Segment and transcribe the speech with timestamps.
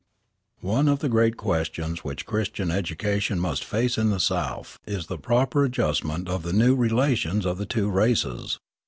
[0.61, 5.19] One of the great questions which Christian education must face in the South is the
[5.19, 8.57] proper adjustment of the new relations of the two races.